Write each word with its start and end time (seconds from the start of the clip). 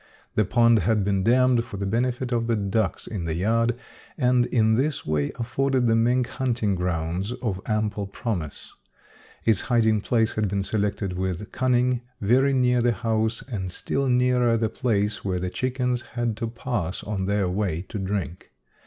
The 0.33 0.45
pond 0.45 0.79
had 0.79 1.03
been 1.03 1.23
dammed 1.23 1.63
for 1.63 1.77
the 1.77 1.85
benefit 1.85 2.31
of 2.33 2.47
the 2.47 2.55
ducks 2.55 3.05
in 3.05 3.25
the 3.25 3.35
yard, 3.35 3.77
and 4.17 4.47
in 4.47 4.73
this 4.73 5.05
way 5.05 5.31
afforded 5.35 5.85
the 5.85 5.95
mink 5.95 6.25
hunting 6.27 6.73
grounds 6.73 7.33
of 7.33 7.61
ample 7.67 8.07
promise. 8.07 8.73
Its 9.45 9.61
hiding 9.61 10.01
place 10.01 10.33
had 10.33 10.47
been 10.47 10.63
selected 10.63 11.13
with 11.13 11.51
cunning, 11.51 12.01
very 12.19 12.51
near 12.51 12.81
the 12.81 12.93
house 12.93 13.43
and 13.43 13.71
still 13.71 14.07
nearer 14.07 14.57
the 14.57 14.69
place 14.69 15.23
where 15.23 15.37
the 15.37 15.51
chickens 15.51 16.01
had 16.01 16.35
to 16.37 16.47
pass 16.47 17.03
on 17.03 17.27
their 17.27 17.47
way 17.47 17.83
to 17.89 17.99
drink. 17.99 18.49